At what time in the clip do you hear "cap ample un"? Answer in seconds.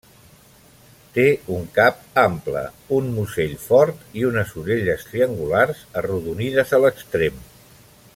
1.75-3.11